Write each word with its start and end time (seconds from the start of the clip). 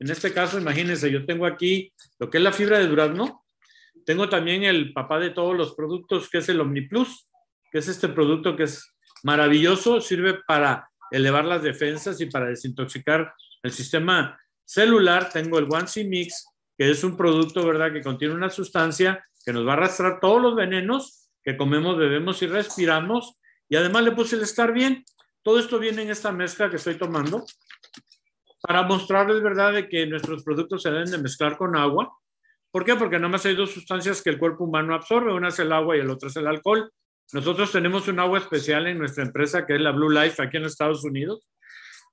En 0.00 0.10
este 0.10 0.32
caso, 0.32 0.58
imagínense, 0.58 1.10
yo 1.10 1.24
tengo 1.24 1.46
aquí 1.46 1.92
lo 2.18 2.28
que 2.28 2.38
es 2.38 2.44
la 2.44 2.52
fibra 2.52 2.78
de 2.78 2.88
durazno. 2.88 3.44
Tengo 4.04 4.28
también 4.28 4.64
el 4.64 4.92
papá 4.92 5.18
de 5.18 5.30
todos 5.30 5.56
los 5.56 5.74
productos, 5.74 6.28
que 6.28 6.38
es 6.38 6.48
el 6.48 6.60
OmniPlus, 6.60 7.30
que 7.70 7.78
es 7.78 7.88
este 7.88 8.08
producto 8.08 8.56
que 8.56 8.64
es 8.64 8.94
maravilloso, 9.22 10.00
sirve 10.00 10.40
para 10.46 10.90
elevar 11.10 11.44
las 11.44 11.62
defensas 11.62 12.20
y 12.20 12.26
para 12.26 12.46
desintoxicar 12.46 13.32
el 13.62 13.72
sistema 13.72 14.38
celular. 14.64 15.30
Tengo 15.32 15.58
el 15.58 15.68
One 15.70 15.86
C 15.86 16.04
Mix, 16.04 16.46
que 16.76 16.90
es 16.90 17.04
un 17.04 17.16
producto, 17.16 17.66
¿verdad?, 17.66 17.92
que 17.92 18.02
contiene 18.02 18.34
una 18.34 18.50
sustancia 18.50 19.24
que 19.44 19.52
nos 19.52 19.66
va 19.66 19.72
a 19.72 19.76
arrastrar 19.76 20.20
todos 20.20 20.42
los 20.42 20.54
venenos 20.54 21.30
que 21.42 21.56
comemos, 21.56 21.96
bebemos 21.96 22.42
y 22.42 22.46
respiramos. 22.46 23.36
Y 23.68 23.76
además 23.76 24.04
le 24.04 24.12
puse 24.12 24.36
el 24.36 24.42
estar 24.42 24.72
bien. 24.72 25.04
Todo 25.42 25.58
esto 25.58 25.78
viene 25.78 26.02
en 26.02 26.10
esta 26.10 26.32
mezcla 26.32 26.68
que 26.68 26.76
estoy 26.76 26.96
tomando 26.96 27.44
para 28.66 28.82
mostrarles, 28.82 29.42
¿verdad?, 29.42 29.74
de 29.74 29.88
que 29.90 30.06
nuestros 30.06 30.42
productos 30.42 30.82
se 30.82 30.90
deben 30.90 31.10
de 31.10 31.18
mezclar 31.18 31.58
con 31.58 31.76
agua. 31.76 32.16
¿Por 32.70 32.82
qué? 32.82 32.96
Porque 32.96 33.16
nada 33.16 33.28
más 33.28 33.44
hay 33.44 33.54
dos 33.54 33.72
sustancias 33.72 34.22
que 34.22 34.30
el 34.30 34.38
cuerpo 34.38 34.64
humano 34.64 34.94
absorbe. 34.94 35.34
Una 35.34 35.48
es 35.48 35.58
el 35.58 35.70
agua 35.70 35.96
y 35.96 36.00
el 36.00 36.08
otro 36.08 36.30
es 36.30 36.36
el 36.36 36.46
alcohol. 36.46 36.90
Nosotros 37.34 37.70
tenemos 37.70 38.08
un 38.08 38.20
agua 38.20 38.38
especial 38.38 38.86
en 38.86 38.98
nuestra 38.98 39.22
empresa 39.22 39.66
que 39.66 39.74
es 39.74 39.80
la 39.82 39.92
Blue 39.92 40.08
Life 40.08 40.42
aquí 40.42 40.56
en 40.56 40.64
Estados 40.64 41.04
Unidos. 41.04 41.46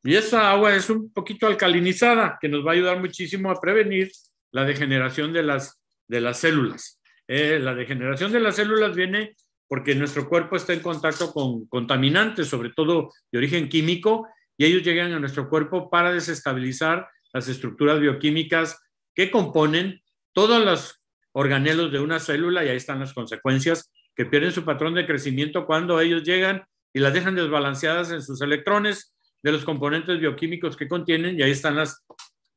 Y 0.03 0.16
esa 0.16 0.52
agua 0.52 0.75
es 0.75 0.89
un 0.89 1.13
poquito 1.13 1.48
alcalinizada 1.48 2.38
que 2.41 2.49
nos 2.49 2.66
va 2.66 2.72
a 2.72 2.73
ayudar 2.73 2.99
muchísimo 2.99 3.49
a 3.49 3.59
prevenir 3.59 4.11
la 4.52 4.66
degeneración 4.66 5.31
de 5.31 5.44
las, 5.44 5.81
de 6.09 6.20
las 6.20 6.38
células. 6.38 6.99
Eh, 7.30 7.59
la 7.61 7.73
degeneración 7.75 8.33
de 8.33 8.41
las 8.41 8.58
células 8.58 8.94
viene 8.94 9.36
porque 9.70 9.95
nuestro 9.95 10.27
cuerpo 10.27 10.58
está 10.58 10.73
en 10.73 10.81
contacto 10.81 11.31
con 11.31 11.66
contaminantes, 11.67 12.49
sobre 12.49 12.72
todo 12.72 13.13
de 13.31 13.38
origen 13.38 13.70
químico, 13.70 14.27
y 14.61 14.65
ellos 14.65 14.83
llegan 14.83 15.11
a 15.11 15.20
nuestro 15.20 15.49
cuerpo 15.49 15.89
para 15.89 16.13
desestabilizar 16.13 17.09
las 17.33 17.47
estructuras 17.47 17.99
bioquímicas 17.99 18.79
que 19.15 19.31
componen 19.31 20.03
todos 20.33 20.63
los 20.63 21.02
organelos 21.31 21.91
de 21.91 21.99
una 21.99 22.19
célula, 22.19 22.63
y 22.63 22.69
ahí 22.69 22.77
están 22.77 22.99
las 22.99 23.11
consecuencias, 23.11 23.91
que 24.16 24.27
pierden 24.27 24.52
su 24.52 24.63
patrón 24.63 24.94
de 24.94 25.08
crecimiento 25.08 25.66
cuando 25.66 25.99
ellos 25.99 26.21
llegan 26.21 26.63
y 26.94 26.99
las 26.99 27.11
dejan 27.11 27.33
desbalanceadas 27.33 28.11
en 28.11 28.21
sus 28.21 28.39
electrones 28.44 29.16
de 29.41 29.52
los 29.52 29.66
componentes 29.66 30.19
bioquímicos 30.19 30.77
que 30.77 30.88
contienen, 30.88 31.39
y 31.39 31.41
ahí 31.41 31.49
están 31.49 31.75
las 31.75 32.05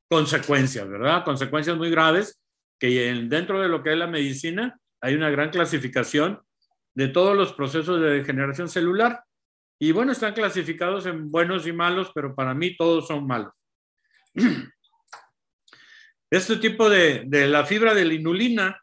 consecuencias, 0.06 0.86
¿verdad? 0.86 1.24
Consecuencias 1.24 1.78
muy 1.78 1.88
graves 1.88 2.38
que 2.78 3.14
dentro 3.30 3.62
de 3.62 3.68
lo 3.68 3.82
que 3.82 3.92
es 3.92 3.96
la 3.96 4.08
medicina 4.08 4.78
hay 5.00 5.14
una 5.14 5.30
gran 5.30 5.48
clasificación 5.48 6.42
de 6.94 7.08
todos 7.08 7.34
los 7.34 7.54
procesos 7.54 7.98
de 8.02 8.10
degeneración 8.10 8.68
celular. 8.68 9.22
Y 9.78 9.92
bueno, 9.92 10.12
están 10.12 10.34
clasificados 10.34 11.06
en 11.06 11.28
buenos 11.28 11.66
y 11.66 11.72
malos, 11.72 12.10
pero 12.14 12.34
para 12.34 12.54
mí 12.54 12.76
todos 12.76 13.06
son 13.06 13.26
malos. 13.26 13.52
Este 16.30 16.56
tipo 16.56 16.90
de, 16.90 17.24
de 17.26 17.46
la 17.46 17.64
fibra 17.64 17.94
de 17.94 18.04
la 18.04 18.14
inulina 18.14 18.80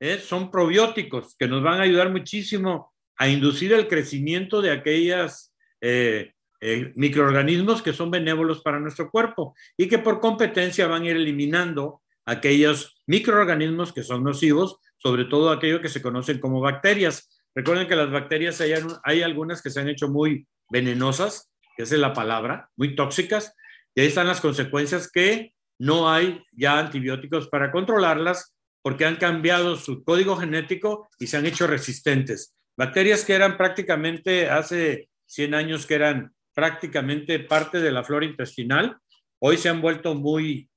eh, 0.00 0.18
son 0.18 0.50
probióticos 0.50 1.36
que 1.38 1.46
nos 1.46 1.62
van 1.62 1.78
a 1.78 1.84
ayudar 1.84 2.10
muchísimo 2.10 2.92
a 3.16 3.28
inducir 3.28 3.72
el 3.72 3.86
crecimiento 3.88 4.60
de 4.60 4.72
aquellas 4.72 5.54
eh, 5.80 6.32
eh, 6.60 6.92
microorganismos 6.96 7.82
que 7.82 7.92
son 7.92 8.10
benévolos 8.10 8.62
para 8.62 8.80
nuestro 8.80 9.10
cuerpo 9.10 9.54
y 9.76 9.88
que 9.88 9.98
por 9.98 10.20
competencia 10.20 10.86
van 10.86 11.02
a 11.02 11.06
ir 11.06 11.16
eliminando 11.16 12.02
aquellos 12.26 13.02
microorganismos 13.06 13.92
que 13.92 14.02
son 14.02 14.24
nocivos, 14.24 14.78
sobre 14.96 15.26
todo 15.26 15.50
aquellos 15.50 15.80
que 15.80 15.88
se 15.88 16.02
conocen 16.02 16.38
como 16.38 16.60
bacterias. 16.60 17.33
Recuerden 17.54 17.86
que 17.86 17.96
las 17.96 18.10
bacterias 18.10 18.60
hay, 18.60 18.72
hay 19.02 19.22
algunas 19.22 19.62
que 19.62 19.70
se 19.70 19.80
han 19.80 19.88
hecho 19.88 20.08
muy 20.08 20.46
venenosas, 20.70 21.50
que 21.76 21.84
es 21.84 21.92
la 21.92 22.12
palabra, 22.12 22.70
muy 22.76 22.94
tóxicas, 22.96 23.54
y 23.94 24.00
ahí 24.00 24.06
están 24.08 24.26
las 24.26 24.40
consecuencias 24.40 25.10
que 25.10 25.54
no 25.78 26.10
hay 26.10 26.42
ya 26.52 26.78
antibióticos 26.78 27.48
para 27.48 27.70
controlarlas 27.70 28.54
porque 28.82 29.06
han 29.06 29.16
cambiado 29.16 29.76
su 29.76 30.04
código 30.04 30.36
genético 30.36 31.08
y 31.18 31.26
se 31.26 31.36
han 31.36 31.46
hecho 31.46 31.66
resistentes. 31.66 32.56
Bacterias 32.76 33.24
que 33.24 33.34
eran 33.34 33.56
prácticamente 33.56 34.50
hace 34.50 35.08
100 35.26 35.54
años 35.54 35.86
que 35.86 35.94
eran 35.94 36.34
prácticamente 36.54 37.40
parte 37.40 37.80
de 37.80 37.92
la 37.92 38.04
flora 38.04 38.26
intestinal, 38.26 38.98
hoy 39.40 39.56
se 39.56 39.68
han 39.68 39.80
vuelto 39.80 40.14
muy 40.14 40.68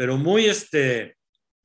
pero 0.00 0.16
muy 0.16 0.46
este, 0.46 1.18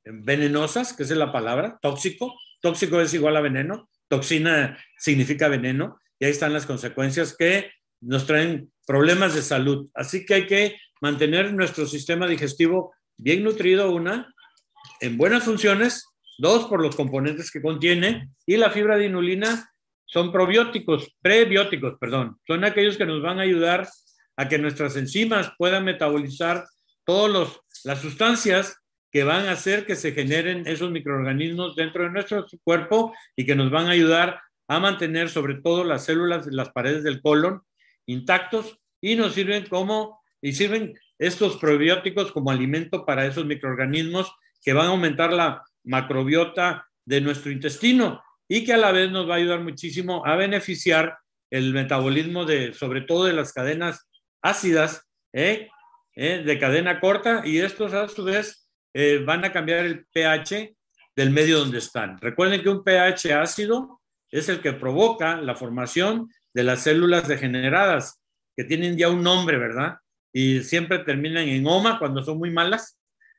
venenosas, 0.04 0.92
que 0.92 1.04
es 1.04 1.12
la 1.12 1.32
palabra, 1.32 1.80
tóxico. 1.82 2.38
Tóxico 2.60 3.00
es 3.00 3.14
igual 3.14 3.38
a 3.38 3.40
veneno, 3.40 3.88
toxina 4.08 4.78
significa 4.98 5.48
veneno, 5.48 6.00
y 6.20 6.26
ahí 6.26 6.32
están 6.32 6.54
las 6.54 6.66
consecuencias 6.66 7.36
que 7.36 7.72
nos 8.02 8.26
traen 8.26 8.72
problemas 8.86 9.36
de 9.36 9.42
salud. 9.42 9.90
Así 9.94 10.26
que 10.26 10.36
hay 10.36 10.48
que 10.48 10.78
mantener 11.02 11.54
nuestro 11.54 11.86
sistema 11.86 12.28
digestivo 12.28 12.94
bien 13.18 13.44
nutrido, 13.44 13.92
una, 13.92 14.34
en 15.02 15.18
buenas 15.18 15.44
funciones, 15.44 16.06
dos, 16.38 16.68
por 16.68 16.82
los 16.82 16.96
componentes 16.96 17.52
que 17.52 17.62
contiene, 17.62 18.30
y 18.46 18.58
la 18.58 18.70
fibra 18.70 18.98
de 18.98 19.06
inulina 19.06 19.70
son 20.06 20.32
probióticos, 20.32 21.16
prebióticos, 21.22 21.96
perdón, 22.00 22.40
son 22.46 22.64
aquellos 22.64 22.98
que 22.98 23.06
nos 23.06 23.22
van 23.22 23.40
a 23.40 23.44
ayudar 23.44 23.88
a 24.38 24.48
que 24.48 24.58
nuestras 24.58 24.96
enzimas 24.96 25.52
puedan 25.58 25.86
metabolizar 25.86 26.66
todas 27.06 27.60
las 27.84 28.02
sustancias 28.02 28.78
que 29.16 29.24
van 29.24 29.48
a 29.48 29.54
hacer 29.54 29.86
que 29.86 29.96
se 29.96 30.12
generen 30.12 30.68
esos 30.68 30.92
microorganismos 30.92 31.78
dentro 31.78 32.04
de 32.04 32.10
nuestro 32.10 32.46
cuerpo 32.66 33.16
y 33.38 33.46
que 33.46 33.56
nos 33.56 33.72
van 33.72 33.88
a 33.88 33.92
ayudar 33.92 34.42
a 34.68 34.82
mantener 34.82 35.30
sobre 35.30 35.54
todo 35.54 35.86
las 35.86 36.04
células 36.04 36.46
de 36.46 36.52
las 36.52 36.72
paredes 36.72 37.02
del 37.02 37.22
colon 37.22 37.62
intactos 38.08 38.78
y 39.00 39.16
nos 39.16 39.34
sirven 39.34 39.68
como 39.68 40.20
y 40.42 40.52
sirven 40.52 41.00
estos 41.18 41.56
probióticos 41.56 42.34
como 42.34 42.52
alimento 42.52 43.06
para 43.06 43.26
esos 43.26 43.46
microorganismos 43.46 44.36
que 44.62 44.74
van 44.74 44.88
a 44.88 44.90
aumentar 44.90 45.32
la 45.32 45.64
macrobiota 45.86 46.86
de 47.06 47.22
nuestro 47.22 47.54
intestino 47.54 48.22
y 48.50 48.66
que 48.66 48.74
a 48.74 48.78
la 48.78 48.92
vez 48.92 49.12
nos 49.12 49.30
va 49.30 49.36
a 49.36 49.38
ayudar 49.38 49.62
muchísimo 49.62 50.26
a 50.26 50.36
beneficiar 50.36 51.20
el 51.50 51.72
metabolismo 51.72 52.44
de 52.44 52.74
sobre 52.74 53.00
todo 53.00 53.24
de 53.24 53.32
las 53.32 53.54
cadenas 53.54 54.10
ácidas 54.42 55.08
¿eh? 55.32 55.70
¿eh? 56.18 56.44
de 56.46 56.60
cadena 56.60 57.00
corta 57.00 57.44
y 57.46 57.60
estos 57.60 57.94
a 57.94 58.10
su 58.10 58.26
vez 58.26 58.65
eh, 58.98 59.22
van 59.26 59.44
a 59.44 59.52
cambiar 59.52 59.86
el 59.86 60.06
pH 60.06 60.74
del 61.18 61.30
medio 61.30 61.60
donde 61.60 61.80
están. 61.80 62.18
Recuerden 62.18 62.64
que 62.64 62.70
un 62.70 62.82
pH 62.82 63.34
ácido 63.34 64.02
es 64.32 64.48
el 64.48 64.62
que 64.62 64.72
provoca 64.72 65.36
la 65.42 65.54
formación 65.54 66.30
de 66.54 66.64
las 66.64 66.84
células 66.84 67.28
degeneradas, 67.28 68.22
que 68.56 68.64
tienen 68.64 68.98
ya 68.98 69.10
un 69.10 69.22
nombre, 69.22 69.58
¿verdad? 69.58 69.98
Y 70.32 70.64
siempre 70.64 71.00
terminan 71.00 71.46
en 71.50 71.68
OMA 71.68 72.00
cuando 72.00 72.24
son 72.24 72.38
muy 72.38 72.52
malas. 72.52 72.98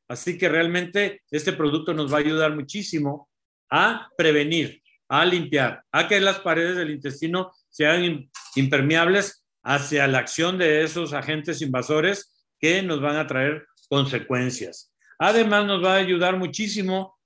Así 0.08 0.36
que 0.36 0.50
realmente 0.50 1.22
este 1.30 1.54
producto 1.54 1.94
nos 1.94 2.12
va 2.12 2.18
a 2.18 2.20
ayudar 2.20 2.54
muchísimo 2.54 3.30
a 3.70 4.10
prevenir, 4.18 4.82
a 5.08 5.24
limpiar, 5.24 5.82
a 5.90 6.06
que 6.06 6.20
las 6.20 6.40
paredes 6.40 6.76
del 6.76 6.90
intestino 6.90 7.50
sean 7.70 8.28
impermeables 8.56 9.42
hacia 9.62 10.06
la 10.06 10.18
acción 10.18 10.58
de 10.58 10.82
esos 10.82 11.14
agentes 11.14 11.62
invasores 11.62 12.46
que 12.60 12.82
nos 12.82 13.00
van 13.00 13.16
a 13.16 13.26
traer 13.26 13.66
consecuencias. 13.88 14.92
Además, 15.18 15.66
nos 15.66 15.82
va 15.82 15.94
a 15.94 15.98
ayudar 15.98 16.36
muchísimo 16.36 17.16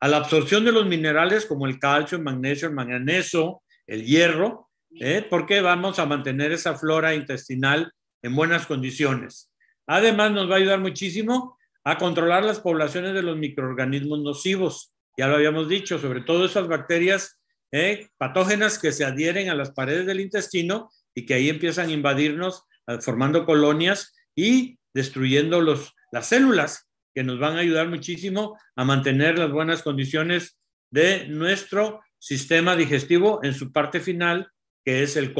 a 0.00 0.08
la 0.08 0.16
absorción 0.16 0.64
de 0.64 0.72
los 0.72 0.86
minerales 0.86 1.46
como 1.46 1.66
el 1.66 1.78
calcio, 1.78 2.18
el 2.18 2.24
magnesio, 2.24 2.68
el 2.68 2.74
manganeso, 2.74 3.62
el 3.86 4.04
hierro, 4.04 4.70
¿eh? 4.98 5.26
porque 5.28 5.60
vamos 5.60 5.98
a 5.98 6.06
mantener 6.06 6.52
esa 6.52 6.76
flora 6.76 7.14
intestinal 7.14 7.92
en 8.22 8.34
buenas 8.34 8.66
condiciones. 8.66 9.50
Además, 9.86 10.32
nos 10.32 10.50
va 10.50 10.54
a 10.54 10.58
ayudar 10.58 10.80
muchísimo 10.80 11.58
a 11.84 11.98
controlar 11.98 12.44
las 12.44 12.60
poblaciones 12.60 13.14
de 13.14 13.22
los 13.22 13.36
microorganismos 13.36 14.20
nocivos. 14.20 14.92
Ya 15.16 15.28
lo 15.28 15.36
habíamos 15.36 15.68
dicho, 15.68 15.98
sobre 15.98 16.22
todo 16.22 16.46
esas 16.46 16.66
bacterias 16.66 17.38
¿eh? 17.72 18.08
patógenas 18.16 18.78
que 18.78 18.92
se 18.92 19.04
adhieren 19.04 19.50
a 19.50 19.54
las 19.54 19.72
paredes 19.72 20.06
del 20.06 20.20
intestino 20.20 20.90
y 21.14 21.26
que 21.26 21.34
ahí 21.34 21.48
empiezan 21.48 21.88
a 21.88 21.92
invadirnos 21.92 22.64
formando 23.02 23.44
colonias 23.44 24.14
y 24.34 24.78
destruyendo 24.92 25.60
los, 25.60 25.94
las 26.10 26.26
células 26.26 26.89
que 27.14 27.24
nos 27.24 27.38
van 27.38 27.56
a 27.56 27.60
ayudar 27.60 27.88
muchísimo 27.88 28.58
a 28.76 28.84
mantener 28.84 29.38
las 29.38 29.50
buenas 29.50 29.82
condiciones 29.82 30.58
de 30.90 31.26
nuestro 31.28 32.00
sistema 32.18 32.76
digestivo 32.76 33.40
en 33.42 33.54
su 33.54 33.72
parte 33.72 34.00
final, 34.00 34.50
que 34.84 35.02
es 35.02 35.16
el 35.16 35.28